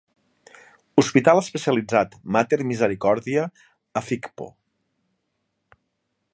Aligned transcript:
Hospital 1.01 1.41
especialitzat 1.41 2.17
Mater 2.37 2.59
Misericordia, 2.71 3.43
Afikpo. 4.03 4.51